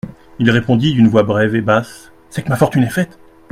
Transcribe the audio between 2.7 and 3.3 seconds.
est faite.